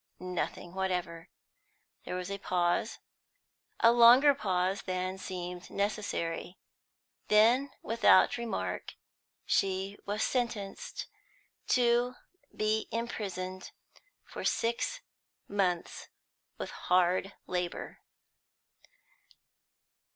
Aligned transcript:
Nothing 0.19 0.73
whatever. 0.73 1.29
There 2.05 2.15
was 2.15 2.31
a 2.31 2.39
pause, 2.39 2.97
a 3.81 3.91
longer 3.91 4.33
pause 4.33 4.81
than 4.81 5.19
seemed 5.19 5.69
necessary. 5.69 6.57
Then, 7.27 7.69
without 7.83 8.35
remark, 8.35 8.95
she 9.45 9.99
was 10.07 10.23
sentenced 10.23 11.05
to 11.67 12.15
be 12.51 12.87
imprisoned 12.91 13.69
for 14.23 14.43
six 14.43 15.01
months 15.47 16.07
with 16.57 16.71
hard 16.71 17.35
labour. 17.45 17.99